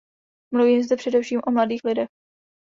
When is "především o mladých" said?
0.95-1.81